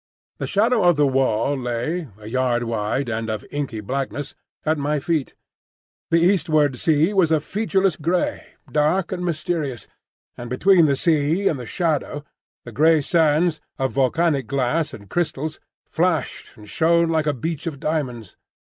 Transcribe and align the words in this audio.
The 0.39 0.47
shadow 0.47 0.83
of 0.85 0.95
the 0.95 1.05
wall 1.05 1.55
lay, 1.55 2.07
a 2.17 2.25
yard 2.25 2.63
wide 2.63 3.07
and 3.07 3.29
of 3.29 3.45
inky 3.51 3.81
blackness, 3.81 4.33
at 4.65 4.79
my 4.79 4.97
feet. 4.97 5.35
The 6.09 6.19
eastward 6.21 6.79
sea 6.79 7.13
was 7.13 7.31
a 7.31 7.39
featureless 7.39 7.97
grey, 7.97 8.55
dark 8.71 9.11
and 9.11 9.23
mysterious; 9.23 9.87
and 10.35 10.49
between 10.49 10.87
the 10.87 10.95
sea 10.95 11.47
and 11.47 11.59
the 11.59 11.67
shadow 11.67 12.23
the 12.65 12.71
grey 12.71 13.03
sands 13.03 13.61
(of 13.77 13.91
volcanic 13.91 14.47
glass 14.47 14.91
and 14.91 15.07
crystals) 15.07 15.59
flashed 15.87 16.57
and 16.57 16.67
shone 16.67 17.09
like 17.09 17.27
a 17.27 17.33
beach 17.37 17.67
of 17.67 17.79
diamonds. 17.79 18.35